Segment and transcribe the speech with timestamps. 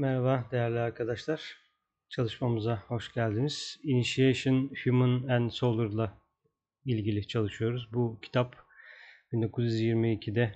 [0.00, 1.56] Merhaba değerli arkadaşlar.
[2.08, 3.80] Çalışmamıza hoş geldiniz.
[3.82, 6.18] Initiation Human and Solar'la
[6.84, 7.88] ilgili çalışıyoruz.
[7.92, 8.56] Bu kitap
[9.32, 10.52] 1922'de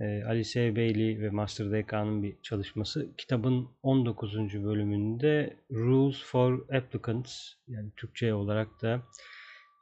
[0.00, 3.16] e, Alice Bailey ve Master DK'nın bir çalışması.
[3.16, 4.34] Kitabın 19.
[4.64, 9.02] bölümünde Rules for Applicants yani Türkçe olarak da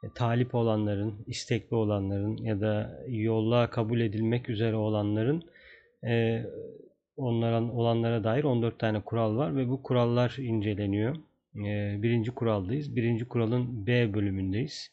[0.03, 5.43] e, talip olanların, istekli olanların ya da yolla kabul edilmek üzere olanların
[6.07, 6.43] e,
[7.17, 11.15] onlara olanlara dair 14 tane kural var ve bu kurallar inceleniyor.
[11.55, 12.95] Ee, birinci kuraldayız.
[12.95, 14.91] Birinci kuralın B bölümündeyiz.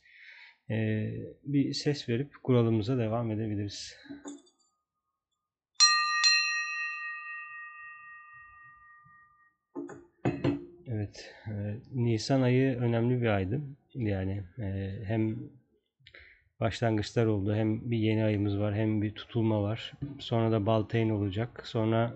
[0.71, 1.11] Ee,
[1.45, 3.97] bir ses verip kuralımıza devam edebiliriz.
[10.87, 11.53] Evet, e,
[11.95, 13.61] Nisan ayı önemli bir aydı.
[13.95, 15.39] Yani e, hem
[16.61, 17.55] başlangıçlar oldu.
[17.55, 19.93] Hem bir yeni ayımız var hem bir tutulma var.
[20.19, 21.67] Sonra da Baltayn olacak.
[21.67, 22.15] Sonra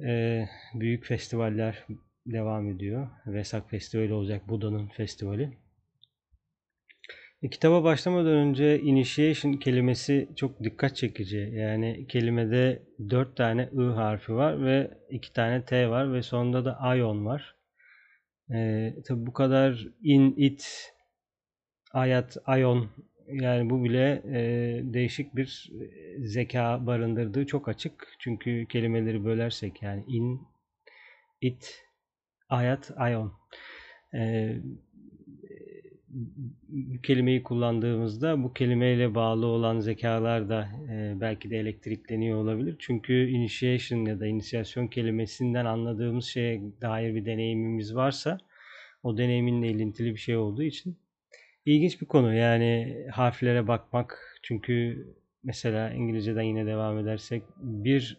[0.00, 0.44] e,
[0.74, 1.86] büyük festivaller
[2.26, 3.08] devam ediyor.
[3.26, 4.48] Vesak Festivali olacak.
[4.48, 5.58] Buda'nın festivali.
[7.42, 11.52] E, kitaba başlamadan önce initiation kelimesi çok dikkat çekici.
[11.54, 16.96] Yani kelimede dört tane I harfi var ve iki tane T var ve sonunda da
[16.96, 17.54] ion var.
[18.50, 20.92] E, tabi bu kadar in, it,
[21.92, 22.88] ayat, ion
[23.32, 24.40] yani bu bile e,
[24.84, 25.72] değişik bir
[26.18, 28.08] zeka barındırdığı çok açık.
[28.18, 30.40] Çünkü kelimeleri bölersek yani in,
[31.40, 31.84] it,
[32.48, 33.32] ayat, ion.
[34.14, 34.52] E,
[36.68, 42.76] bu kelimeyi kullandığımızda bu kelimeyle bağlı olan zekalar da e, belki de elektrikleniyor olabilir.
[42.78, 48.38] Çünkü initiation ya da inisiyasyon kelimesinden anladığımız şeye dair bir deneyimimiz varsa
[49.02, 50.98] o deneyiminle ilintili bir şey olduğu için
[51.64, 54.38] İlginç bir konu yani harflere bakmak.
[54.42, 55.06] Çünkü
[55.44, 58.18] mesela İngilizceden yine devam edersek bir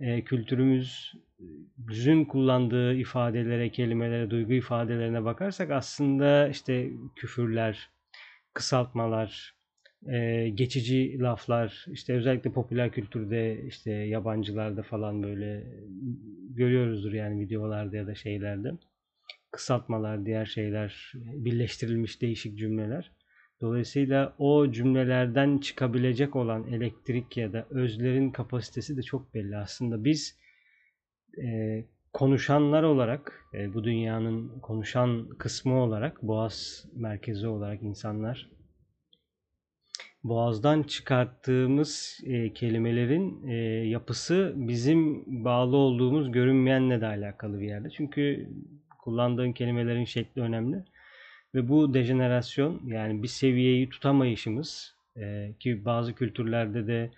[0.00, 7.90] e, kültürümüzün kullandığı ifadelere, kelimelere, duygu ifadelerine bakarsak aslında işte küfürler,
[8.54, 9.54] kısaltmalar,
[10.12, 15.64] e, geçici laflar, işte özellikle popüler kültürde, işte yabancılarda falan böyle
[16.50, 18.72] görüyoruzdur yani videolarda ya da şeylerde
[19.50, 23.12] kısaltmalar, diğer şeyler, birleştirilmiş değişik cümleler.
[23.60, 29.56] Dolayısıyla o cümlelerden çıkabilecek olan elektrik ya da özlerin kapasitesi de çok belli.
[29.56, 30.38] Aslında biz
[31.44, 38.50] e, konuşanlar olarak, e, bu dünyanın konuşan kısmı olarak, boğaz merkezi olarak insanlar,
[40.24, 43.54] boğazdan çıkarttığımız e, kelimelerin e,
[43.88, 47.90] yapısı bizim bağlı olduğumuz görünmeyenle de alakalı bir yerde.
[47.90, 48.48] Çünkü
[49.08, 50.76] kullandığın kelimelerin şekli önemli.
[51.54, 57.10] Ve bu dejenerasyon yani bir seviyeyi tutamayışımız e, ki bazı kültürlerde de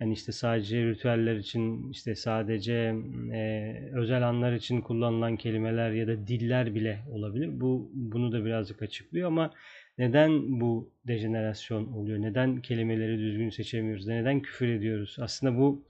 [0.00, 2.94] yani işte sadece ritüeller için işte sadece
[3.32, 7.60] e, özel anlar için kullanılan kelimeler ya da diller bile olabilir.
[7.60, 9.50] Bu bunu da birazcık açıklıyor ama
[9.98, 12.22] neden bu dejenerasyon oluyor?
[12.22, 14.06] Neden kelimeleri düzgün seçemiyoruz?
[14.06, 15.16] Neden küfür ediyoruz?
[15.20, 15.82] Aslında bu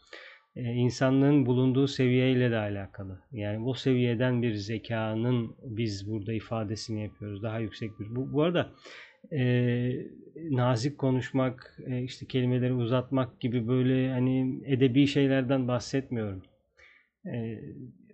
[0.63, 3.19] insanlığın bulunduğu seviyeyle de alakalı.
[3.33, 7.43] Yani bu seviyeden bir zekanın biz burada ifadesini yapıyoruz.
[7.43, 8.17] Daha yüksek bir.
[8.17, 8.73] Bu, bu arada
[9.33, 9.91] e,
[10.51, 16.43] nazik konuşmak, e, işte kelimeleri uzatmak gibi böyle hani edebi şeylerden bahsetmiyorum.
[17.27, 17.61] E,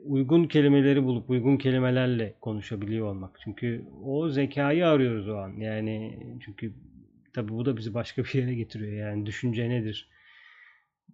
[0.04, 3.38] uygun kelimeleri bulup uygun kelimelerle konuşabiliyor olmak.
[3.44, 5.52] Çünkü o zekayı arıyoruz o an.
[5.56, 6.72] Yani çünkü
[7.32, 9.08] tabi bu da bizi başka bir yere getiriyor.
[9.08, 10.08] Yani düşünce nedir?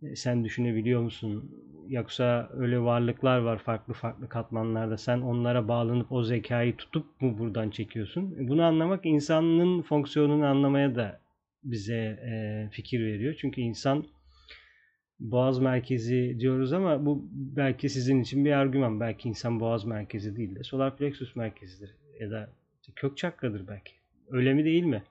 [0.03, 1.51] E, sen düşünebiliyor musun?
[1.89, 4.97] Yoksa öyle varlıklar var farklı farklı katmanlarda.
[4.97, 8.37] Sen onlara bağlanıp o zekayı tutup mu buradan çekiyorsun?
[8.41, 11.21] E, bunu anlamak insanın fonksiyonunu anlamaya da
[11.65, 13.35] bize e, fikir veriyor.
[13.39, 14.05] Çünkü insan
[15.21, 19.01] Boğaz merkezi diyoruz ama bu belki sizin için bir argüman.
[19.01, 22.51] Belki insan boğaz merkezi değil de solar plexus merkezidir ya da
[22.97, 23.93] kök çakradır belki.
[24.31, 25.03] Öyle mi değil mi?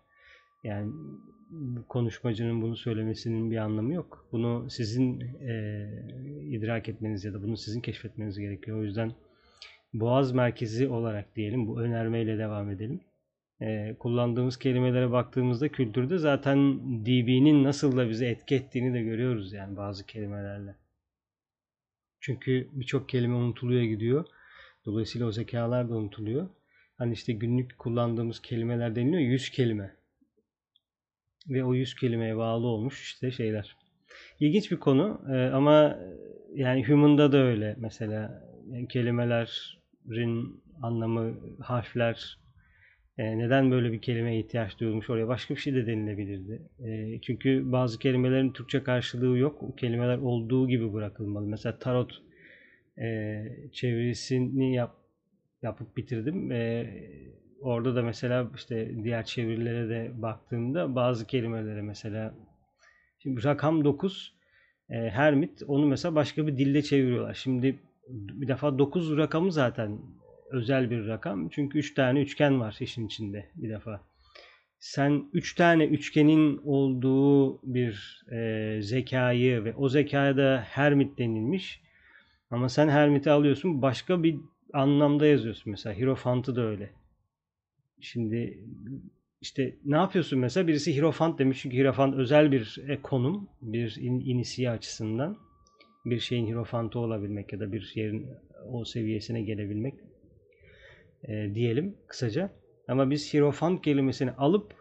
[0.63, 0.91] Yani
[1.89, 4.27] konuşmacının bunu söylemesinin bir anlamı yok.
[4.31, 5.87] Bunu sizin e,
[6.49, 8.79] idrak etmeniz ya da bunu sizin keşfetmeniz gerekiyor.
[8.79, 9.11] O yüzden
[9.93, 13.01] boğaz merkezi olarak diyelim bu önermeyle devam edelim.
[13.61, 19.77] E, kullandığımız kelimelere baktığımızda kültürde zaten DB'nin nasıl da bizi etki ettiğini de görüyoruz yani
[19.77, 20.75] bazı kelimelerle.
[22.19, 24.25] Çünkü birçok kelime unutuluyor gidiyor.
[24.85, 26.49] Dolayısıyla o zekalar da unutuluyor.
[26.97, 29.95] Hani işte günlük kullandığımız kelimeler deniliyor 100 kelime.
[31.49, 33.75] Ve o 100 kelimeye bağlı olmuş işte şeyler.
[34.39, 35.99] İlginç bir konu e, ama
[36.55, 42.37] yani Human'da da öyle mesela yani kelimelerin anlamı, harfler
[43.17, 46.61] e, neden böyle bir kelimeye ihtiyaç duyulmuş oraya başka bir şey de denilebilirdi.
[46.79, 49.63] E, çünkü bazı kelimelerin Türkçe karşılığı yok.
[49.63, 51.47] O kelimeler olduğu gibi bırakılmalı.
[51.47, 52.21] Mesela tarot
[52.99, 54.95] e, çevirisini yap,
[55.61, 56.51] yapıp bitirdim.
[56.51, 56.93] E,
[57.61, 62.33] orada da mesela işte diğer çevirilere de baktığımda bazı kelimelere mesela
[63.19, 64.33] şimdi rakam 9
[64.89, 67.33] e, Hermit onu mesela başka bir dilde çeviriyorlar.
[67.33, 69.99] Şimdi bir defa 9 rakamı zaten
[70.51, 71.49] özel bir rakam.
[71.49, 74.01] Çünkü 3 tane üçgen var işin içinde bir defa.
[74.79, 81.81] Sen 3 tane üçgenin olduğu bir e, zekayı ve o zekaya da Hermit denilmiş.
[82.51, 84.35] Ama sen Hermit'i alıyorsun başka bir
[84.73, 85.71] anlamda yazıyorsun.
[85.71, 86.89] Mesela Hierophant'ı da öyle.
[87.99, 88.59] Şimdi
[89.41, 90.67] işte ne yapıyorsun mesela?
[90.67, 95.37] Birisi Hierophant demiş çünkü Hierophant özel bir e, konum, bir in, inisiye açısından
[96.05, 98.27] bir şeyin Hierophant'ı olabilmek ya da bir yerin
[98.71, 99.93] o seviyesine gelebilmek
[101.23, 102.49] e, diyelim kısaca.
[102.87, 104.73] Ama biz Hierophant kelimesini alıp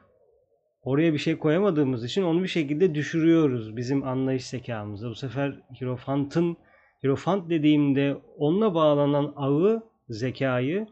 [0.82, 5.08] oraya bir şey koyamadığımız için onu bir şekilde düşürüyoruz bizim anlayış zekamızda.
[5.08, 6.56] Bu sefer Hierophant'ın
[7.04, 10.86] Hierophant dediğimde onunla bağlanan ağı, zekayı,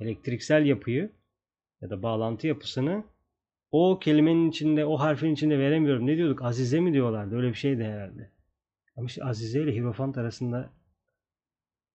[0.00, 1.12] elektriksel yapıyı
[1.82, 3.04] ya da bağlantı yapısını
[3.72, 6.06] o kelimenin içinde, o harfin içinde veremiyorum.
[6.06, 6.42] Ne diyorduk?
[6.42, 7.36] Azize mi diyorlardı?
[7.36, 8.30] Öyle bir şeydi herhalde.
[8.96, 10.70] Ama işte Azize ile Hierophant arasında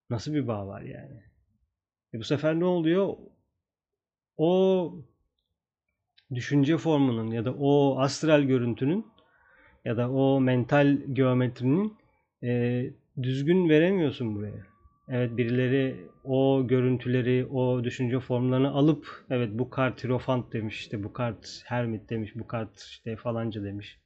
[0.09, 1.23] nasıl bir bağ var yani?
[2.13, 3.17] E bu sefer ne oluyor?
[4.37, 4.93] O
[6.33, 9.07] düşünce formunun ya da o astral görüntünün
[9.85, 11.97] ya da o mental geometrinin
[12.43, 12.83] e,
[13.23, 14.76] düzgün veremiyorsun buraya.
[15.09, 21.13] Evet birileri o görüntüleri, o düşünce formlarını alıp evet bu kart Hierophant demiş, işte bu
[21.13, 23.99] kart Hermit demiş, bu kart işte falanca demiş.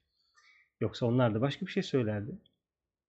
[0.82, 2.32] Yoksa onlar da başka bir şey söylerdi.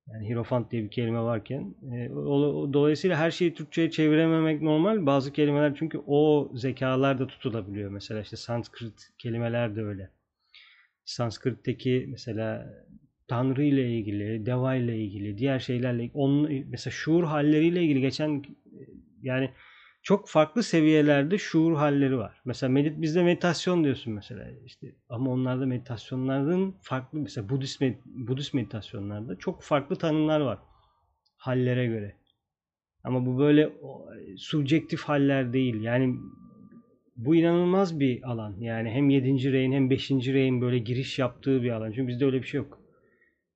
[0.07, 1.75] Yani Hierophant diye bir kelime varken.
[1.93, 5.07] E, o, dolayısıyla her şeyi Türkçe'ye çevirememek normal.
[5.07, 7.91] Bazı kelimeler çünkü o zekalar da tutulabiliyor.
[7.91, 10.11] Mesela işte Sanskrit kelimeler de öyle.
[11.05, 12.75] Sanskrit'teki mesela
[13.29, 18.43] Tanrı ile ilgili, deva ile ilgili, diğer şeylerle onun mesela şuur halleriyle ilgili geçen
[19.23, 19.51] yani
[20.03, 22.41] çok farklı seviyelerde şuur halleri var.
[22.45, 28.55] Mesela medit bizde meditasyon diyorsun mesela işte ama onlarda meditasyonların farklı mesela Budist med, Budist
[28.55, 30.59] meditasyonlarda çok farklı tanımlar var
[31.43, 32.17] hallere göre.
[33.05, 33.73] Ama bu böyle
[34.37, 35.83] subjektif haller değil.
[35.83, 36.17] Yani
[37.17, 38.57] bu inanılmaz bir alan.
[38.61, 39.53] Yani hem 7.
[39.53, 40.11] reyin hem 5.
[40.11, 41.93] reyin böyle giriş yaptığı bir alan.
[41.93, 42.82] Çünkü bizde öyle bir şey yok.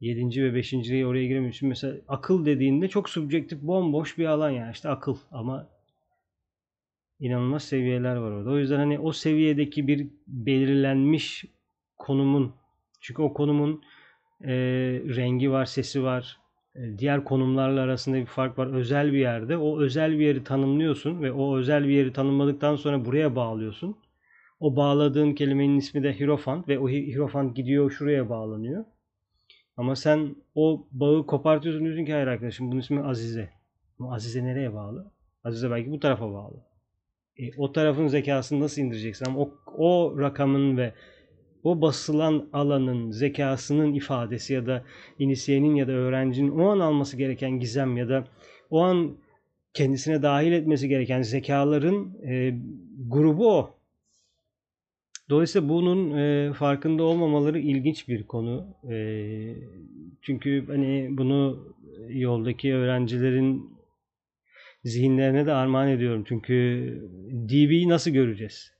[0.00, 0.42] 7.
[0.44, 0.72] ve 5.
[0.72, 1.68] reyi oraya giremiyorsun.
[1.68, 4.72] Mesela akıl dediğinde çok subjektif, bomboş bir alan yani.
[4.72, 5.68] işte akıl ama
[7.20, 8.50] inanılmaz seviyeler var orada.
[8.50, 11.44] O yüzden hani o seviyedeki bir belirlenmiş
[11.98, 12.54] konumun
[13.00, 13.82] çünkü o konumun
[14.44, 14.52] e,
[15.16, 16.38] rengi var, sesi var.
[16.74, 18.66] E, diğer konumlarla arasında bir fark var.
[18.66, 23.04] Özel bir yerde o özel bir yeri tanımlıyorsun ve o özel bir yeri tanımladıktan sonra
[23.04, 23.96] buraya bağlıyorsun.
[24.60, 28.84] O bağladığın kelimenin ismi de Hierophant ve o Hierophant gidiyor şuraya bağlanıyor.
[29.76, 33.50] Ama sen o bağı kopartıyorsun diyorsun ki hayır arkadaşım bunun ismi Azize.
[33.98, 35.10] Ama Azize nereye bağlı?
[35.44, 36.64] Azize belki bu tarafa bağlı.
[37.38, 39.26] E, o tarafın zekasını nasıl indireceksin?
[39.26, 40.94] Ama o, o rakamın ve
[41.64, 44.84] o basılan alanın zekasının ifadesi ya da
[45.18, 48.24] inisiyenin ya da öğrencinin o an alması gereken gizem ya da
[48.70, 49.16] o an
[49.74, 52.54] kendisine dahil etmesi gereken zekaların e,
[53.08, 53.75] grubu o.
[55.30, 58.76] Dolayısıyla bunun e, farkında olmamaları ilginç bir konu.
[58.90, 58.96] E,
[60.22, 61.74] çünkü hani bunu
[62.08, 63.76] yoldaki öğrencilerin
[64.84, 66.24] zihinlerine de armağan ediyorum.
[66.28, 66.52] Çünkü
[67.32, 68.72] DB'yi nasıl göreceğiz?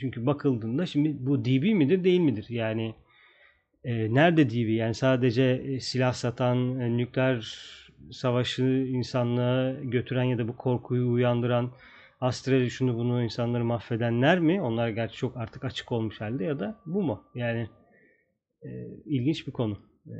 [0.00, 2.46] Çünkü bakıldığında şimdi bu DB midir değil midir?
[2.48, 2.94] Yani
[3.84, 4.68] e, nerede DB?
[4.68, 7.40] Yani sadece e, silah satan, e, nükleer
[8.10, 11.72] savaşı insanlığa götüren ya da bu korkuyu uyandıran
[12.20, 14.62] astral şunu bunu insanları mahvedenler mi?
[14.62, 17.24] Onlar gerçi çok artık açık olmuş halde ya da bu mu?
[17.34, 17.68] Yani
[18.62, 18.68] e,
[19.04, 19.78] ilginç bir konu.
[20.06, 20.16] E,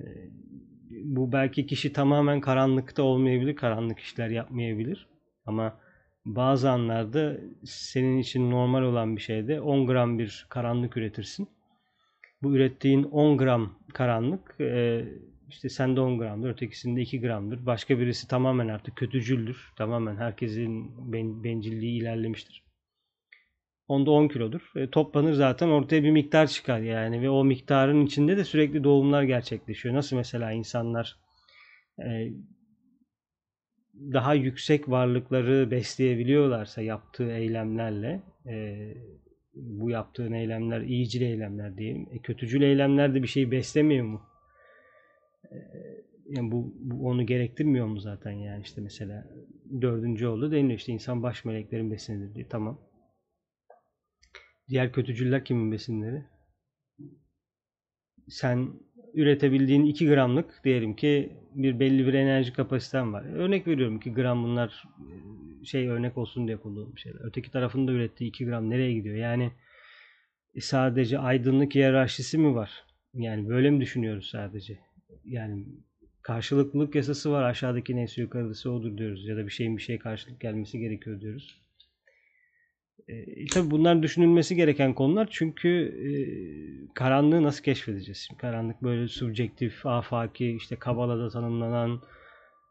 [0.91, 5.09] bu belki kişi tamamen karanlıkta olmayabilir, karanlık işler yapmayabilir.
[5.47, 5.81] Ama
[6.25, 11.49] bazı anlarda senin için normal olan bir şeyde 10 gram bir karanlık üretirsin.
[12.43, 15.05] Bu ürettiğin 10 gram karanlık e,
[15.55, 17.67] işte sende 10 gramdır, ötekisinde 2 gramdır.
[17.67, 19.73] Başka birisi tamamen artık kötücüldür.
[19.77, 22.65] Tamamen herkesin ben, bencilliği ilerlemiştir.
[23.89, 24.73] Onda 10 kilodur.
[24.77, 29.23] E, toplanır zaten ortaya bir miktar çıkar yani ve o miktarın içinde de sürekli doğumlar
[29.23, 29.95] gerçekleşiyor.
[29.95, 31.17] Nasıl mesela insanlar
[31.99, 32.29] e,
[33.95, 38.79] daha yüksek varlıkları besleyebiliyorlarsa yaptığı eylemlerle e,
[39.55, 42.09] bu yaptığın eylemler iyicil eylemler diyelim.
[42.13, 44.34] E, kötücül eylemler de bir şey beslemiyor mu?
[45.53, 45.57] E,
[46.29, 49.27] yani bu, bu onu gerektirmiyor mu zaten yani işte mesela
[49.81, 52.81] dördüncü oldu deniliyor işte insan baş meleklerin besinidir diye tamam.
[54.69, 56.25] Diğer kötücüller kimin besinleri?
[58.29, 58.69] Sen
[59.15, 63.25] üretebildiğin 2 gramlık diyelim ki bir belli bir enerji kapasiten var.
[63.25, 64.85] Örnek veriyorum 2 gram bunlar
[65.63, 67.21] e, şey örnek olsun diye kullandığım şeyler.
[67.25, 69.17] Öteki tarafında ürettiği 2 gram nereye gidiyor?
[69.17, 69.53] Yani
[70.55, 72.85] e, sadece aydınlık hiyerarşisi mi var?
[73.15, 74.79] Yani böyle mi düşünüyoruz sadece?
[75.27, 75.67] Yani
[76.23, 77.43] karşılıklılık yasası var.
[77.43, 79.27] Aşağıdaki neyse yukarıdası odur diyoruz.
[79.27, 81.65] Ya da bir şeyin bir şeye karşılık gelmesi gerekiyor diyoruz.
[83.09, 86.11] E, tabii bunlar düşünülmesi gereken konular çünkü e,
[86.95, 88.29] karanlığı nasıl keşfedeceğiz?
[88.39, 92.01] Karanlık böyle subjektif, afaki, işte Kabala'da tanımlanan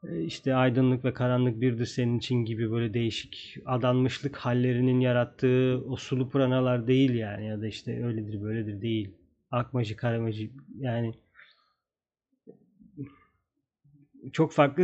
[0.03, 5.95] e, işte aydınlık ve karanlık birdir senin için gibi böyle değişik adanmışlık hallerinin yarattığı o
[5.95, 9.11] sulu pranalar değil yani ya da işte öyledir böyledir değil.
[9.51, 11.13] Akmacı, karamacı yani
[14.31, 14.83] çok farklı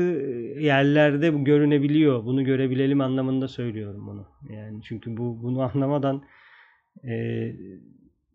[0.59, 2.25] yerlerde bu görünebiliyor.
[2.25, 4.27] Bunu görebilelim anlamında söylüyorum bunu.
[4.49, 6.23] Yani çünkü bu bunu anlamadan
[7.03, 7.53] e,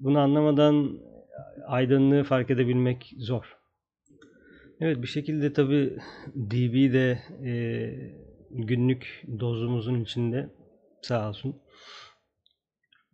[0.00, 0.98] bunu anlamadan
[1.66, 3.56] aydınlığı fark edebilmek zor.
[4.80, 5.98] Evet bir şekilde tabi
[6.36, 7.54] DB de e,
[8.50, 10.48] günlük dozumuzun içinde
[11.02, 11.56] sağ olsun.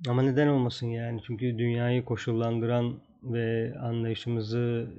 [0.08, 4.90] Ama neden olmasın yani çünkü dünyayı koşullandıran ve anlayışımızı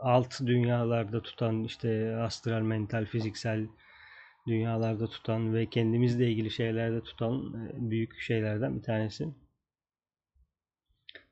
[0.00, 3.66] alt dünyalarda tutan işte astral, mental, fiziksel
[4.46, 9.28] dünyalarda tutan ve kendimizle ilgili şeylerde tutan e, büyük şeylerden bir tanesi.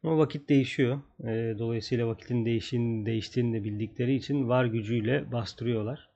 [0.02, 1.00] Ama vakit değişiyor.
[1.25, 6.11] E, dolayısıyla vakitin değişin, değiştiğini de bildikleri için var gücüyle bastırıyorlar.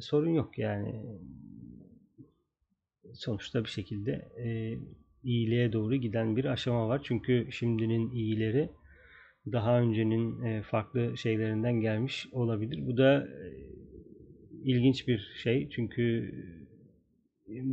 [0.00, 1.02] Sorun yok yani.
[3.14, 4.78] Sonuçta bir şekilde e,
[5.24, 7.00] iyiliğe doğru giden bir aşama var.
[7.04, 8.70] Çünkü şimdinin iyileri
[9.52, 12.86] daha öncenin e, farklı şeylerinden gelmiş olabilir.
[12.86, 13.46] Bu da e,
[14.64, 16.34] ilginç bir şey çünkü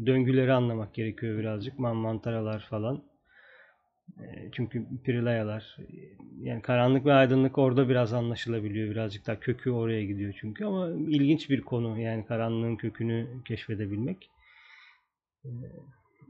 [0.05, 1.79] döngüleri anlamak gerekiyor birazcık.
[1.79, 3.03] Mantaralar falan.
[4.19, 5.77] E, çünkü Pirilayalar
[6.41, 8.91] yani karanlık ve aydınlık orada biraz anlaşılabiliyor.
[8.91, 14.29] Birazcık daha kökü oraya gidiyor çünkü ama ilginç bir konu yani karanlığın kökünü keşfedebilmek.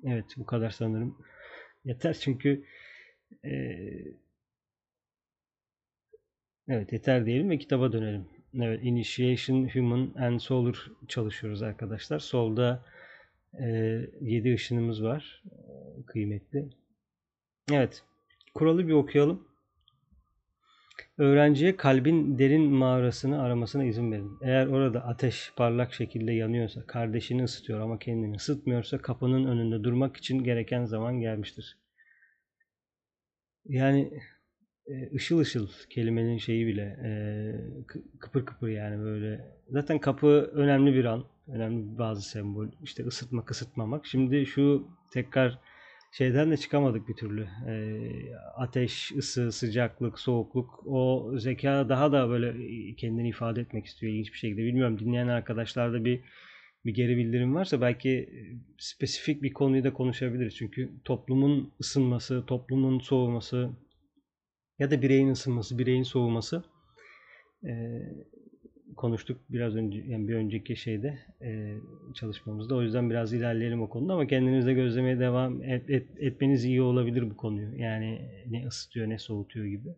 [0.04, 1.18] Evet bu kadar sanırım.
[1.86, 2.64] Yeter çünkü
[6.70, 8.26] Evet yeter diyelim ve kitaba dönelim.
[8.54, 12.20] Evet Initiation Human and Solar çalışıyoruz arkadaşlar.
[12.20, 12.86] Solda
[13.60, 13.66] e,
[14.22, 15.44] 7 ışınımız var.
[15.52, 16.70] E, kıymetli.
[17.72, 18.04] Evet.
[18.54, 19.48] Kuralı bir okuyalım.
[21.18, 24.38] Öğrenciye kalbin derin mağarasını aramasına izin verin.
[24.42, 30.44] Eğer orada ateş parlak şekilde yanıyorsa, kardeşini ısıtıyor ama kendini ısıtmıyorsa kapının önünde durmak için
[30.44, 31.78] gereken zaman gelmiştir.
[33.66, 34.14] Yani
[35.16, 37.12] ışıl ışıl kelimenin şeyi bile e,
[38.20, 39.46] kıpır kıpır yani böyle.
[39.70, 41.24] Zaten kapı önemli bir an.
[41.48, 42.68] Önemli bazı sembol.
[42.84, 44.06] İşte ısıtmak, ısıtmamak.
[44.06, 45.60] Şimdi şu tekrar
[46.12, 47.48] şeyden de çıkamadık bir türlü.
[47.68, 48.02] E,
[48.56, 50.84] ateş, ısı, sıcaklık, soğukluk.
[50.86, 52.56] O zeka daha da böyle
[52.96, 54.62] kendini ifade etmek istiyor ilginç bir şekilde.
[54.62, 56.22] Bilmiyorum dinleyen arkadaşlarda bir
[56.86, 58.30] bir geri bildirim varsa belki
[58.78, 60.56] spesifik bir konuyu da konuşabiliriz.
[60.56, 63.70] Çünkü toplumun ısınması, toplumun soğuması,
[64.80, 66.64] ya da bireyin ısınması, bireyin soğuması
[67.66, 68.02] e,
[68.96, 71.78] konuştuk biraz önce yani bir önceki şeyde e,
[72.14, 72.76] çalışmamızda.
[72.76, 77.30] O yüzden biraz ilerleyelim o konuda ama kendinizde gözlemeye devam et, et, etmeniz iyi olabilir
[77.30, 77.76] bu konuyu.
[77.76, 79.90] Yani ne ısıtıyor ne soğutuyor gibi.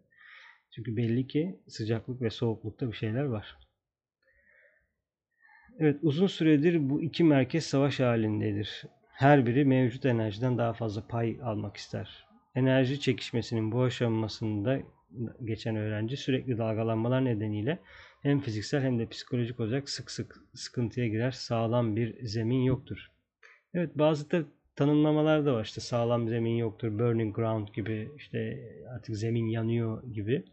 [0.71, 3.57] Çünkü belli ki sıcaklık ve soğuklukta bir şeyler var.
[5.79, 8.83] Evet uzun süredir bu iki merkez savaş halindedir.
[9.11, 12.30] Her biri mevcut enerjiden daha fazla pay almak ister.
[12.55, 14.79] Enerji çekişmesinin bu aşamasında
[15.43, 17.79] geçen öğrenci sürekli dalgalanmalar nedeniyle
[18.21, 21.31] hem fiziksel hem de psikolojik olarak sık sık sıkıntıya girer.
[21.31, 23.11] Sağlam bir zemin yoktur.
[23.73, 24.43] Evet bazı da
[24.75, 25.65] tanımlamalar da var.
[25.65, 28.59] İşte sağlam zemin yoktur, burning ground gibi, işte
[28.95, 30.43] artık zemin yanıyor gibi.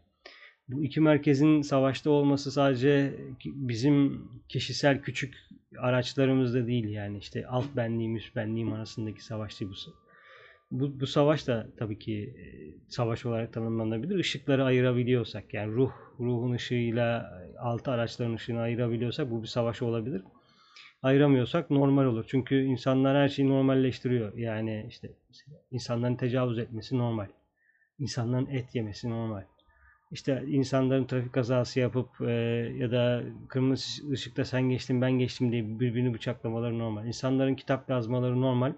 [0.67, 3.13] Bu iki merkezin savaşta olması sadece
[3.45, 5.35] bizim kişisel küçük
[5.77, 10.08] araçlarımızda değil yani işte alt benliğim üst benliğim arasındaki savaş değil bu.
[10.71, 12.45] Bu, bu savaş da tabii ki e,
[12.87, 14.19] savaş olarak tanımlanabilir.
[14.19, 20.21] Işıkları ayırabiliyorsak yani ruh, ruhun ışığıyla altı araçların ışığını ayırabiliyorsak bu bir savaş olabilir.
[21.03, 22.25] Ayıramıyorsak normal olur.
[22.27, 24.37] Çünkü insanlar her şeyi normalleştiriyor.
[24.37, 25.11] Yani işte
[25.71, 27.27] insanların tecavüz etmesi normal.
[27.99, 29.43] İnsanların et yemesi normal
[30.11, 32.31] işte insanların trafik kazası yapıp e,
[32.77, 37.05] ya da kırmızı ışıkta sen geçtin ben geçtim diye birbirini bıçaklamaları normal.
[37.07, 38.73] İnsanların kitap yazmaları normal.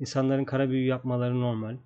[0.00, 1.76] İnsanların kara büyü yapmaları normal.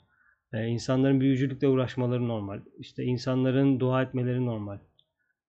[0.52, 2.60] E, insanların büyücülükle uğraşmaları normal.
[2.78, 4.78] İşte insanların dua etmeleri normal.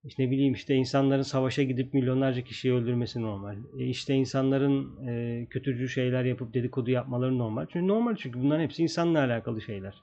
[0.03, 3.55] İşte ne bileyim işte insanların savaşa gidip milyonlarca kişiyi öldürmesi normal.
[3.79, 7.65] E işte insanların e, kötücü şeyler yapıp dedikodu yapmaları normal.
[7.69, 9.95] Çünkü normal çünkü bunların hepsi insanla alakalı şeyler.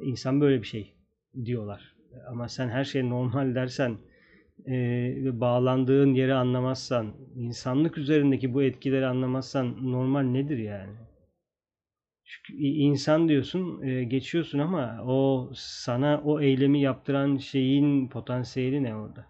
[0.00, 0.94] İnsan böyle bir şey
[1.44, 1.94] diyorlar.
[2.28, 3.96] Ama sen her şey normal dersen
[4.66, 4.74] e,
[5.24, 10.92] ve bağlandığın yeri anlamazsan, insanlık üzerindeki bu etkileri anlamazsan normal nedir yani?
[12.24, 19.26] Çünkü insan diyorsun, e, geçiyorsun ama o sana o eylemi yaptıran şeyin potansiyeli ne orada?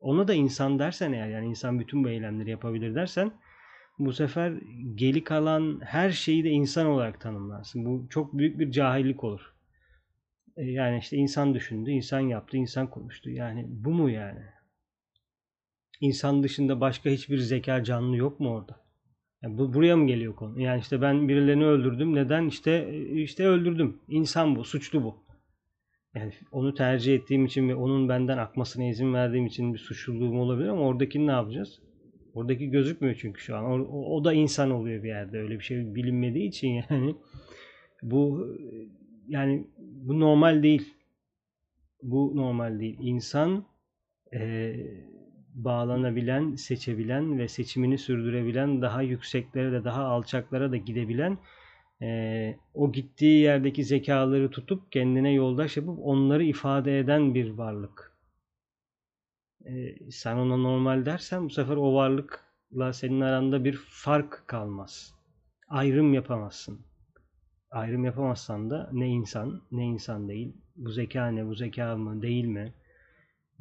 [0.00, 3.32] Ona da insan dersen eğer yani insan bütün bu eylemleri yapabilir dersen
[3.98, 4.52] bu sefer
[4.94, 7.84] geri kalan her şeyi de insan olarak tanımlarsın.
[7.84, 9.54] Bu çok büyük bir cahillik olur.
[10.56, 13.30] E, yani işte insan düşündü, insan yaptı, insan konuştu.
[13.30, 14.42] Yani bu mu yani?
[16.00, 18.83] İnsan dışında başka hiçbir zeka canlı yok mu orada?
[19.44, 20.60] Yani bu buraya mı geliyor konu?
[20.60, 22.14] Yani işte ben birilerini öldürdüm.
[22.14, 22.46] Neden?
[22.46, 23.96] İşte işte öldürdüm.
[24.08, 25.24] İnsan bu, suçlu bu.
[26.14, 30.68] Yani onu tercih ettiğim için ve onun benden akmasına izin verdiğim için bir suçluluğum olabilir
[30.68, 31.80] ama oradakini ne yapacağız?
[32.34, 33.64] Oradaki gözükmüyor çünkü şu an.
[33.64, 35.38] O, o da insan oluyor bir yerde.
[35.38, 37.14] Öyle bir şey bilinmediği için yani
[38.02, 38.48] bu
[39.28, 40.94] yani bu normal değil.
[42.02, 42.96] Bu normal değil.
[43.00, 43.64] İnsan
[44.34, 44.74] e,
[45.54, 51.38] bağlanabilen, seçebilen ve seçimini sürdürebilen, daha yükseklere de daha alçaklara da gidebilen
[52.02, 58.12] e, o gittiği yerdeki zekaları tutup kendine yoldaş yapıp onları ifade eden bir varlık.
[59.64, 65.14] E, sen ona normal dersen bu sefer o varlıkla senin aranda bir fark kalmaz.
[65.68, 66.80] Ayrım yapamazsın
[67.74, 70.52] ayrım yapamazsan da ne insan ne insan değil.
[70.76, 72.72] Bu zeka ne bu zeka mı değil mi?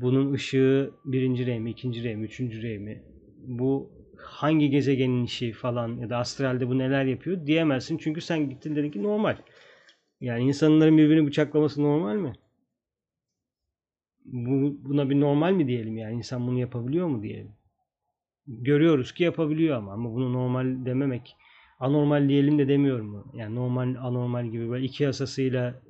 [0.03, 3.03] Bunun ışığı birinci rey mi, ikinci rey mi, üçüncü rey mi?
[3.47, 7.97] Bu hangi gezegenin işi falan ya da astralde bu neler yapıyor diyemezsin.
[7.97, 9.37] Çünkü sen gittin dedin ki normal.
[10.21, 12.33] Yani insanların birbirini bıçaklaması normal mi?
[14.25, 17.51] Bu, buna bir normal mi diyelim yani insan bunu yapabiliyor mu diyelim.
[18.47, 21.35] Görüyoruz ki yapabiliyor ama ama bunu normal dememek
[21.79, 23.31] anormal diyelim de demiyorum.
[23.33, 25.81] Yani normal anormal gibi böyle iki yasasıyla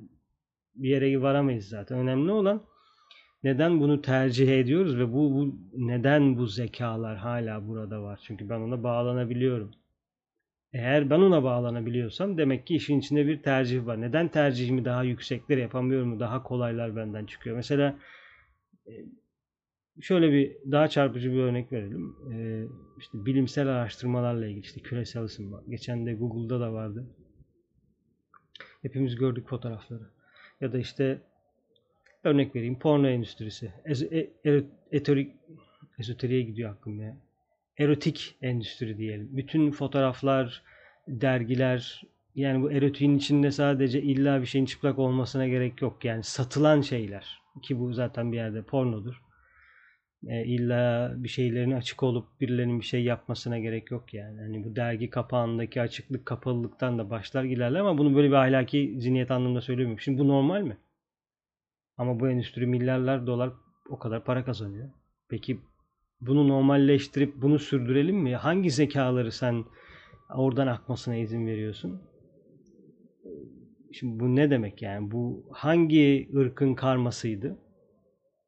[0.74, 1.98] bir yere varamayız zaten.
[1.98, 2.73] Önemli olan
[3.44, 8.20] neden bunu tercih ediyoruz ve bu, bu neden bu zekalar hala burada var?
[8.22, 9.70] Çünkü ben ona bağlanabiliyorum.
[10.72, 14.00] Eğer ben ona bağlanabiliyorsam demek ki işin içinde bir tercih var.
[14.00, 16.20] Neden tercihimi daha yüksekleri yapamıyorum?
[16.20, 17.56] Daha kolaylar benden çıkıyor.
[17.56, 17.98] Mesela
[18.86, 18.92] e,
[20.00, 22.16] şöyle bir daha çarpıcı bir örnek verelim.
[22.32, 22.64] Ee,
[22.98, 25.62] işte bilimsel araştırmalarla ilgili işte küresel ısınma.
[25.68, 27.06] Geçen de Google'da da vardı.
[28.82, 30.10] Hepimiz gördük fotoğrafları.
[30.60, 31.22] Ya da işte
[32.26, 33.72] örnek vereyim porno endüstrisi.
[34.44, 35.32] E, eterik,
[35.98, 37.16] ezoteriğe gidiyor aklım ya.
[37.78, 39.28] Erotik endüstri diyelim.
[39.32, 40.62] Bütün fotoğraflar,
[41.08, 42.02] dergiler,
[42.34, 46.04] yani bu erotiğin içinde sadece illa bir şeyin çıplak olmasına gerek yok.
[46.04, 47.38] Yani satılan şeyler.
[47.62, 49.24] Ki bu zaten bir yerde pornodur
[50.28, 54.40] e, illa bir şeylerin açık olup birilerinin bir şey yapmasına gerek yok yani.
[54.40, 59.30] Hani bu dergi kapağındaki açıklık kapalılıktan da başlar ilerler ama bunu böyle bir ahlaki zihniyet
[59.30, 60.00] anlamında söylemiyorum.
[60.00, 60.76] Şimdi bu normal mi?
[61.96, 63.50] Ama bu endüstri milyarlar dolar
[63.88, 64.90] o kadar para kazanıyor.
[65.28, 65.60] Peki
[66.20, 68.36] bunu normalleştirip bunu sürdürelim mi?
[68.36, 69.64] Hangi zekaları sen
[70.34, 72.02] oradan akmasına izin veriyorsun?
[73.92, 75.10] Şimdi bu ne demek yani?
[75.10, 77.58] Bu hangi ırkın karmasıydı?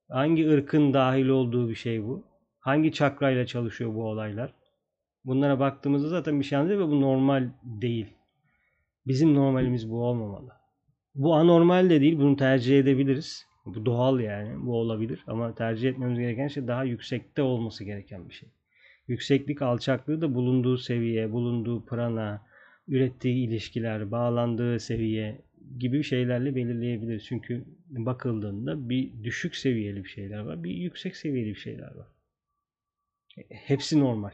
[0.08, 2.24] Hangi ırkın dahil olduğu bir şey bu?
[2.60, 4.54] Hangi çakrayla çalışıyor bu olaylar?
[5.24, 8.06] Bunlara baktığımızda zaten bir şey anlıyoruz ve bu normal değil.
[9.06, 10.52] Bizim normalimiz bu olmamalı.
[11.16, 12.18] Bu anormal de değil.
[12.18, 13.46] Bunu tercih edebiliriz.
[13.66, 14.66] Bu doğal yani.
[14.66, 15.24] Bu olabilir.
[15.26, 18.48] Ama tercih etmemiz gereken şey daha yüksekte olması gereken bir şey.
[19.08, 22.46] Yükseklik alçaklığı da bulunduğu seviye, bulunduğu prana,
[22.88, 25.42] ürettiği ilişkiler, bağlandığı seviye,
[25.78, 27.24] gibi şeylerle belirleyebiliriz.
[27.24, 32.06] Çünkü bakıldığında bir düşük seviyeli bir şeyler var, bir yüksek seviyeli bir şeyler var.
[33.48, 34.32] Hepsi normal.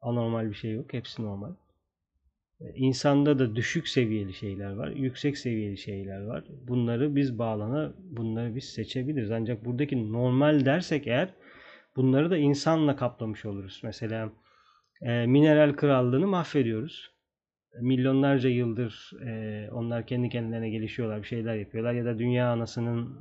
[0.00, 1.54] Anormal bir şey yok, hepsi normal.
[2.74, 6.44] İnsanda da düşük seviyeli şeyler var, yüksek seviyeli şeyler var.
[6.68, 9.30] Bunları biz bağlana, bunları biz seçebiliriz.
[9.30, 11.34] Ancak buradaki normal dersek eğer
[11.96, 13.80] bunları da insanla kaplamış oluruz.
[13.84, 14.32] Mesela
[15.02, 17.10] e, mineral krallığını mahvediyoruz.
[17.80, 23.18] Milyonlarca yıldır e, onlar kendi kendilerine gelişiyorlar, bir şeyler yapıyorlar ya da dünya anasının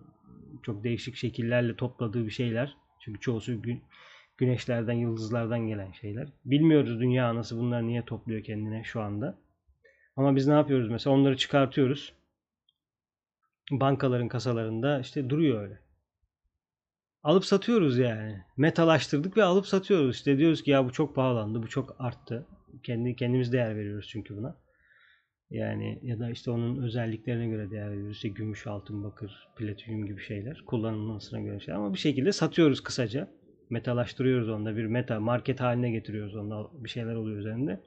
[0.63, 2.75] çok değişik şekillerle topladığı bir şeyler.
[3.01, 3.79] Çünkü çoğusu gü-
[4.39, 6.27] güneşlerden, yıldızlardan gelen şeyler.
[6.45, 9.37] Bilmiyoruz dünya anası bunlar niye topluyor kendine şu anda.
[10.15, 11.15] Ama biz ne yapıyoruz mesela?
[11.15, 12.13] Onları çıkartıyoruz.
[13.71, 15.79] Bankaların kasalarında işte duruyor öyle.
[17.23, 18.43] Alıp satıyoruz yani.
[18.57, 20.15] Metalaştırdık ve alıp satıyoruz.
[20.15, 22.47] İşte diyoruz ki ya bu çok pahalandı, bu çok arttı.
[22.83, 24.57] Kendi kendimiz değer veriyoruz çünkü buna.
[25.49, 28.15] Yani ya da işte onun özelliklerine göre değer veriyoruz.
[28.15, 30.63] İşte gümüş, altın, bakır, platinyum gibi şeyler.
[30.65, 31.79] Kullanılmasına göre şeyler.
[31.79, 33.38] Ama bir şekilde satıyoruz kısaca.
[33.69, 34.77] Metalaştırıyoruz onda.
[34.77, 36.69] Bir meta, market haline getiriyoruz onda.
[36.73, 37.83] Bir şeyler oluyor üzerinde.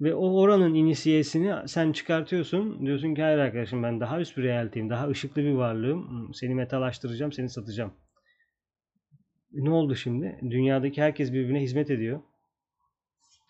[0.00, 2.86] Ve o oranın inisiyesini sen çıkartıyorsun.
[2.86, 4.90] Diyorsun ki hayır arkadaşım ben daha üst bir realiteyim.
[4.90, 6.30] Daha ışıklı bir varlığım.
[6.34, 7.92] Seni metalaştıracağım, seni satacağım.
[9.52, 10.38] Ne oldu şimdi?
[10.50, 12.20] Dünyadaki herkes birbirine hizmet ediyor.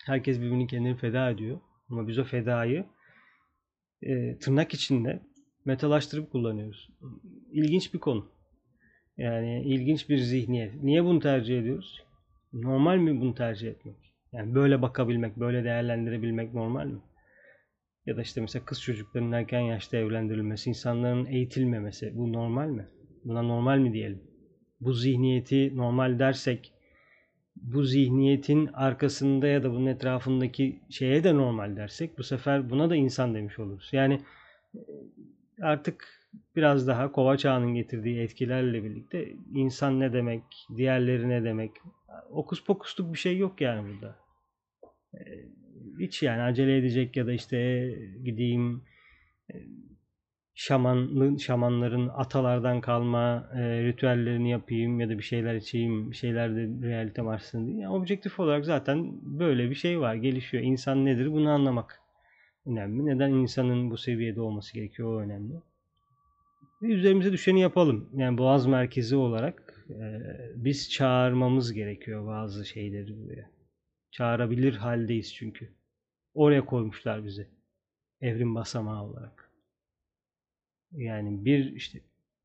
[0.05, 1.59] Herkes birbirini kendini feda ediyor.
[1.89, 2.85] Ama biz o fedayı
[4.01, 5.23] e, tırnak içinde
[5.65, 6.89] metalaştırıp kullanıyoruz.
[7.51, 8.31] İlginç bir konu.
[9.19, 10.83] Yani ilginç bir zihniyet.
[10.83, 12.03] Niye bunu tercih ediyoruz?
[12.53, 13.95] Normal mi bunu tercih etmek?
[14.31, 16.99] Yani böyle bakabilmek, böyle değerlendirebilmek normal mi?
[18.05, 22.87] Ya da işte mesela kız çocuklarının erken yaşta evlendirilmesi, insanların eğitilmemesi bu normal mi?
[23.25, 24.23] Buna normal mi diyelim?
[24.81, 26.73] Bu zihniyeti normal dersek
[27.55, 32.95] bu zihniyetin arkasında ya da bunun etrafındaki şeye de normal dersek bu sefer buna da
[32.95, 33.89] insan demiş oluruz.
[33.91, 34.21] Yani
[35.61, 36.18] artık
[36.55, 40.43] biraz daha kova çağının getirdiği etkilerle birlikte insan ne demek,
[40.77, 41.71] diğerleri ne demek
[42.29, 44.15] okus pokusluk bir şey yok yani burada.
[45.99, 47.89] Hiç yani acele edecek ya da işte
[48.23, 48.83] gideyim
[50.59, 56.87] şamanın şamanların atalardan kalma e, ritüellerini yapayım ya da bir şeyler içeyim, bir şeyler de
[56.87, 57.77] realite varsın diye.
[57.77, 60.63] Yani objektif olarak zaten böyle bir şey var, gelişiyor.
[60.63, 62.01] İnsan nedir bunu anlamak
[62.65, 63.05] önemli.
[63.05, 65.53] Neden insanın bu seviyede olması gerekiyor o önemli.
[66.81, 68.09] Üzerimize düşeni yapalım.
[68.13, 70.21] Yani Boğaz merkezi olarak e,
[70.55, 73.51] biz çağırmamız gerekiyor bazı şeyleri buraya.
[74.11, 75.69] Çağırabilir haldeyiz çünkü.
[76.33, 77.47] Oraya koymuşlar bizi.
[78.21, 79.51] Evrim basamağı olarak.
[80.91, 81.99] Yani bir işte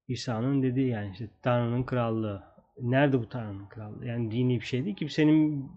[0.09, 2.43] İsa'nın dediği yani işte Tanrı'nın krallığı.
[2.81, 4.07] Nerede bu Tanrı'nın krallığı?
[4.07, 5.09] Yani dini bir şey değil ki.
[5.09, 5.71] Senin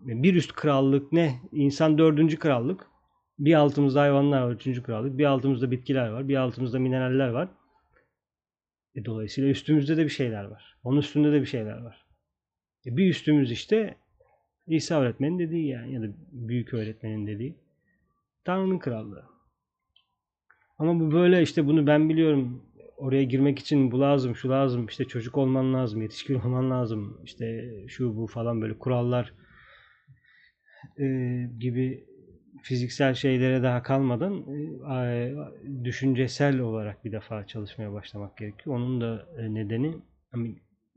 [0.00, 1.40] bir üst krallık ne?
[1.52, 2.86] İnsan dördüncü krallık.
[3.38, 5.18] Bir altımızda hayvanlar var, üçüncü krallık.
[5.18, 6.28] Bir altımızda bitkiler var.
[6.28, 7.48] Bir altımızda mineraller var.
[8.94, 10.76] E dolayısıyla üstümüzde de bir şeyler var.
[10.84, 12.04] Onun üstünde de bir şeyler var.
[12.86, 13.96] E bir üstümüz işte
[14.66, 17.56] İsa öğretmenin dediği yani ya da büyük öğretmenin dediği
[18.44, 19.24] Tanrı'nın krallığı.
[20.78, 22.62] Ama bu böyle işte bunu ben biliyorum.
[22.96, 27.70] Oraya girmek için bu lazım, şu lazım, işte çocuk olman lazım, yetişkin olman lazım, işte
[27.88, 29.32] şu bu falan böyle kurallar
[30.98, 31.06] e,
[31.58, 32.06] gibi
[32.64, 34.44] fiziksel şeylere daha kalmadan
[34.92, 35.34] e,
[35.84, 38.76] düşüncesel olarak bir defa çalışmaya başlamak gerekiyor.
[38.76, 39.94] Onun da nedeni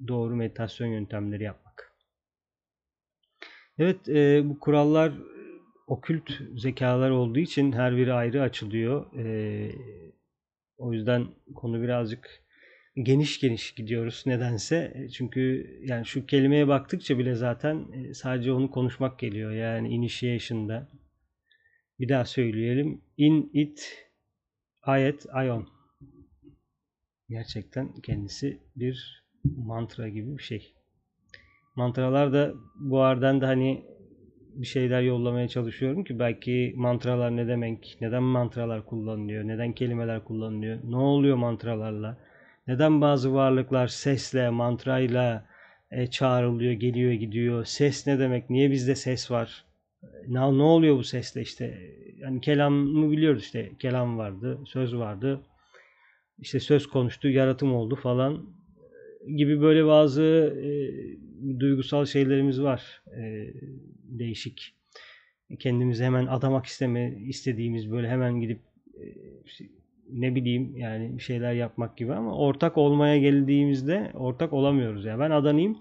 [0.07, 1.93] doğru meditasyon yöntemleri yapmak.
[3.77, 5.13] Evet e, bu kurallar
[5.87, 9.05] okült zekalar olduğu için her biri ayrı açılıyor.
[10.77, 12.47] O yüzden konu birazcık
[13.03, 15.07] geniş geniş gidiyoruz nedense.
[15.13, 19.51] Çünkü yani şu kelimeye baktıkça bile zaten e, sadece onu konuşmak geliyor.
[19.51, 20.87] Yani initiation'da.
[21.99, 23.01] Bir daha söyleyelim.
[23.17, 24.07] In it
[24.83, 25.67] ayet ayon.
[27.29, 30.73] Gerçekten kendisi bir mantra gibi bir şey.
[31.75, 33.85] Mantralar da bu aradan da hani
[34.57, 40.79] bir şeyler yollamaya çalışıyorum ki belki mantralar ne demek, neden mantralar kullanılıyor, neden kelimeler kullanılıyor,
[40.83, 42.17] ne oluyor mantralarla,
[42.67, 45.45] neden bazı varlıklar sesle, mantrayla
[45.91, 49.65] e, çağrılıyor, geliyor, gidiyor, ses ne demek, niye bizde ses var,
[50.27, 55.41] ne, ne oluyor bu sesle işte, yani kelamı biliyoruz işte, kelam vardı, söz vardı,
[56.39, 58.57] işte söz konuştu, yaratım oldu falan
[59.35, 60.23] gibi böyle bazı
[60.63, 60.69] e,
[61.59, 63.01] duygusal şeylerimiz var.
[63.17, 63.53] E,
[64.03, 64.75] değişik.
[65.59, 68.59] Kendimizi hemen adamak isteme istediğimiz böyle hemen gidip
[68.95, 69.03] e,
[70.09, 75.05] ne bileyim yani bir şeyler yapmak gibi ama ortak olmaya geldiğimizde ortak olamıyoruz.
[75.05, 75.77] Yani ben adanayım.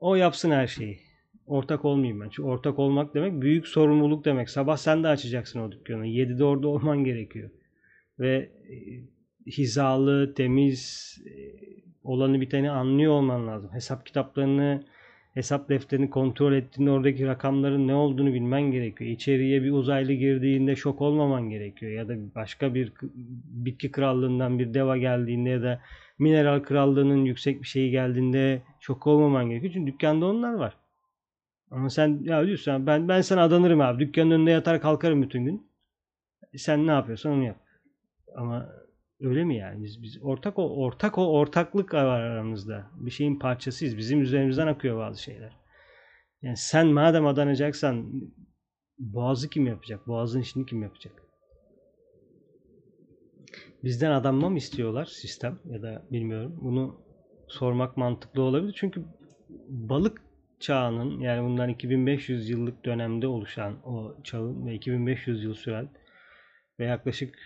[0.00, 1.09] O yapsın her şeyi.
[1.50, 2.28] Ortak olmayayım ben.
[2.28, 4.50] Çünkü ortak olmak demek büyük sorumluluk demek.
[4.50, 6.06] Sabah sen de açacaksın o dükkanı.
[6.06, 7.50] 7'de orada olman gerekiyor.
[8.18, 8.76] Ve e,
[9.46, 11.32] hizalı, temiz, e,
[12.04, 13.70] olanı biteni anlıyor olman lazım.
[13.72, 14.84] Hesap kitaplarını
[15.34, 19.10] hesap defterini kontrol ettiğinde oradaki rakamların ne olduğunu bilmen gerekiyor.
[19.10, 21.92] İçeriye bir uzaylı girdiğinde şok olmaman gerekiyor.
[21.92, 22.92] Ya da başka bir
[23.44, 25.80] bitki krallığından bir deva geldiğinde ya da
[26.18, 29.72] mineral krallığının yüksek bir şeyi geldiğinde şok olmaman gerekiyor.
[29.72, 30.79] Çünkü dükkanda onlar var.
[31.70, 34.06] Ama sen ya diyorsun ben ben sana adanırım abi.
[34.06, 35.70] Dükkanın önünde yatar kalkarım bütün gün.
[36.56, 37.56] Sen ne yapıyorsan onu yap.
[38.36, 38.68] Ama
[39.20, 39.84] öyle mi yani?
[39.84, 42.90] Biz biz ortak o ortak o ortaklık var aramızda.
[42.94, 43.96] Bir şeyin parçasıyız.
[43.96, 45.56] Bizim üzerimizden akıyor bazı şeyler.
[46.42, 48.12] Yani sen madem adanacaksan
[48.98, 50.06] boğazı kim yapacak?
[50.06, 51.12] Boğazın işini kim yapacak?
[53.84, 56.58] Bizden adanma mı istiyorlar sistem ya da bilmiyorum.
[56.62, 57.00] Bunu
[57.48, 58.74] sormak mantıklı olabilir.
[58.76, 59.04] Çünkü
[59.68, 60.22] balık
[60.60, 65.88] çağının yani bundan 2500 yıllık dönemde oluşan o çağın ve 2500 yıl süren
[66.78, 67.38] ve yaklaşık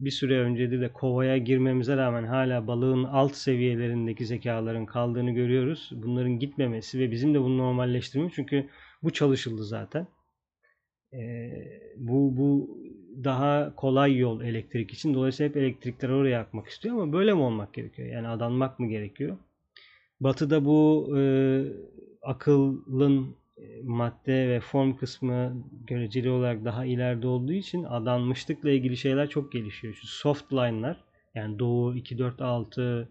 [0.00, 5.90] bir süre öncede de kovaya girmemize rağmen hala balığın alt seviyelerindeki zekaların kaldığını görüyoruz.
[5.92, 8.68] Bunların gitmemesi ve bizim de bunu normalleştirmemiz çünkü
[9.02, 10.06] bu çalışıldı zaten.
[11.12, 11.50] Ee,
[11.96, 12.78] bu bu
[13.24, 15.14] daha kolay yol elektrik için.
[15.14, 18.08] Dolayısıyla hep elektrikleri oraya akmak istiyor ama böyle mi olmak gerekiyor?
[18.08, 19.36] Yani adanmak mı gerekiyor?
[20.20, 21.20] Batı'da bu e,
[22.28, 29.28] akılın e, madde ve form kısmı göreceli olarak daha ileride olduğu için adanmışlıkla ilgili şeyler
[29.28, 29.94] çok gelişiyor.
[29.94, 33.08] Şu soft line'lar yani Doğu 246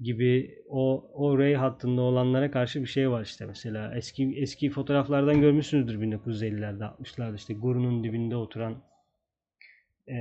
[0.00, 5.40] gibi o o ray hattında olanlara karşı bir şey var işte mesela eski eski fotoğraflardan
[5.40, 8.82] görmüşsünüzdür 1950'lerde 60'larda işte Guru'nun dibinde oturan
[10.08, 10.16] e,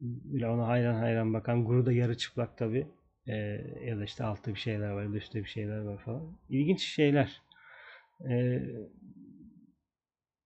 [0.00, 2.86] bile ona hayran hayran bakan Guru da yarı çıplak tabi
[3.28, 3.34] e,
[3.84, 6.38] ya da işte altta bir şeyler var ya üstte bir şeyler var falan.
[6.48, 7.42] İlginç şeyler.
[8.30, 8.62] E,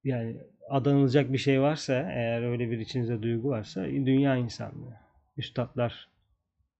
[0.04, 0.36] yani
[0.70, 4.96] adanılacak bir şey varsa eğer öyle bir içinizde duygu varsa dünya insanlığı.
[5.36, 6.08] Üstadlar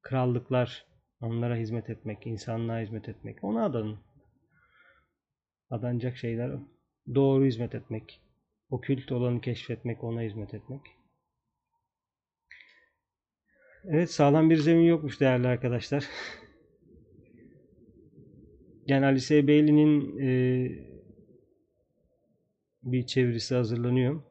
[0.03, 0.87] krallıklar
[1.21, 3.45] onlara hizmet etmek insanlığa hizmet etmek.
[3.45, 3.99] Ona adanın.
[5.71, 6.53] Adanacak şeyler
[7.15, 8.21] doğru hizmet etmek
[8.71, 10.81] okült olanı keşfetmek ona hizmet etmek
[13.85, 16.05] Evet sağlam bir zemin yokmuş değerli arkadaşlar.
[18.91, 19.49] Ali S.
[19.49, 20.69] Bailey'nin e,
[22.83, 24.23] bir çevirisi hazırlanıyor.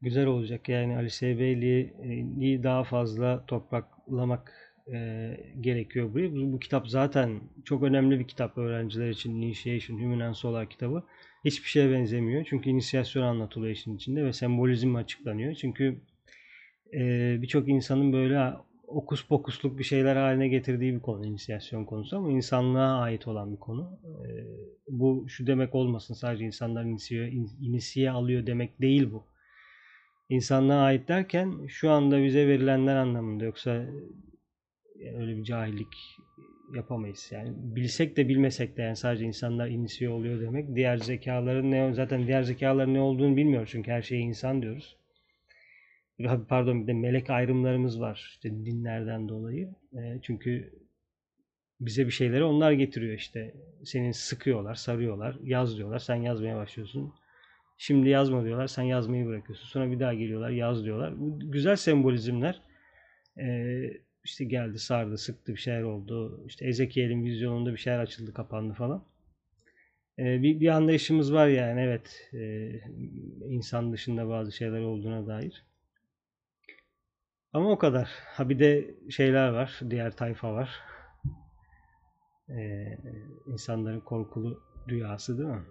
[0.00, 1.38] Güzel olacak yani Ali S.
[1.38, 6.32] Bailey'i daha fazla topraklamak e, gerekiyor buraya.
[6.32, 9.42] Bu, bu kitap zaten çok önemli bir kitap öğrenciler için.
[9.42, 11.04] Initiation, Human and Solar kitabı.
[11.44, 12.46] Hiçbir şeye benzemiyor.
[12.50, 15.54] Çünkü inisiyasyon anlatılıyor işin içinde ve sembolizm açıklanıyor.
[15.54, 16.00] Çünkü
[16.94, 18.52] e, birçok insanın böyle
[18.86, 23.56] okus pokusluk bir şeyler haline getirdiği bir konu inisiyasyon konusu ama insanlığa ait olan bir
[23.56, 24.00] konu.
[24.04, 24.28] E,
[24.88, 29.24] bu şu demek olmasın sadece insanlar inisiye, inisiye alıyor demek değil bu.
[30.28, 33.70] İnsanlığa ait derken şu anda bize verilenler anlamında yoksa
[34.96, 35.88] yani öyle bir cahillik
[36.74, 37.28] yapamayız.
[37.32, 40.76] Yani bilsek de bilmesek de yani sadece insanlar inisiye oluyor demek.
[40.76, 44.96] Diğer zekaların ne zaten diğer zekaların ne olduğunu bilmiyoruz çünkü her şeye insan diyoruz
[46.48, 49.68] pardon bir de melek ayrımlarımız var işte dinlerden dolayı.
[49.96, 50.72] E, çünkü
[51.80, 53.54] bize bir şeyleri onlar getiriyor işte.
[53.84, 55.98] Senin sıkıyorlar, sarıyorlar, yaz diyorlar.
[55.98, 57.14] Sen yazmaya başlıyorsun.
[57.78, 58.66] Şimdi yazma diyorlar.
[58.66, 59.66] Sen yazmayı bırakıyorsun.
[59.66, 61.20] Sonra bir daha geliyorlar, yaz diyorlar.
[61.20, 62.60] Bu güzel sembolizmler.
[63.40, 63.76] E,
[64.24, 66.44] işte geldi, sardı, sıktı bir şeyler oldu.
[66.46, 69.04] İşte Ezekiel'in vizyonunda bir şeyler açıldı, kapandı falan.
[70.18, 72.30] E, bir, bir anlayışımız var yani evet.
[73.48, 75.64] İnsan dışında bazı şeyler olduğuna dair.
[77.52, 78.10] Ama o kadar.
[78.26, 79.80] Ha bir de şeyler var.
[79.90, 80.70] Diğer tayfa var.
[82.48, 82.98] Ee,
[83.46, 85.64] insanların korkulu rüyası değil mi?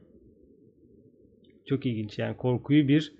[1.66, 2.20] Çok ilginç.
[2.20, 3.16] Yani korkuyu bir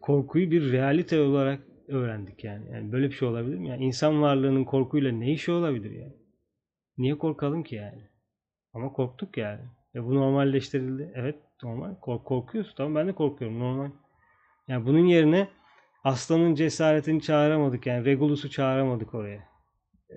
[0.00, 2.70] korkuyu bir realite olarak öğrendik yani.
[2.72, 3.68] Yani böyle bir şey olabilir mi?
[3.68, 6.16] Yani insan varlığının korkuyla ne işi olabilir yani?
[6.98, 8.08] Niye korkalım ki yani?
[8.74, 9.60] Ama korktuk yani.
[9.94, 11.12] Ve bu normalleştirildi.
[11.14, 11.94] Evet normal.
[11.94, 12.74] Kork korkuyorsun.
[12.76, 13.58] Tamam ben de korkuyorum.
[13.58, 13.90] Normal.
[14.68, 15.48] Yani bunun yerine
[16.04, 19.48] Aslanın cesaretini çağıramadık yani Regulus'u çağıramadık oraya.
[20.10, 20.16] Ee,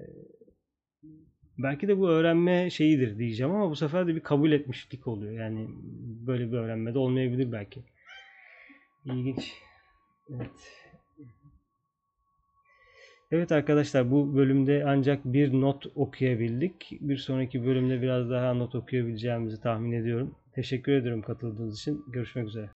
[1.58, 5.34] belki de bu öğrenme şeyidir diyeceğim ama bu sefer de bir kabul etmişlik oluyor.
[5.34, 5.68] Yani
[6.28, 7.84] böyle bir öğrenme de olmayabilir belki.
[9.06, 9.54] İlginç.
[10.30, 10.84] Evet.
[13.32, 16.98] Evet arkadaşlar bu bölümde ancak bir not okuyabildik.
[17.02, 20.36] Bir sonraki bölümde biraz daha not okuyabileceğimizi tahmin ediyorum.
[20.56, 22.06] Teşekkür ederim katıldığınız için.
[22.08, 22.70] Görüşmek üzere.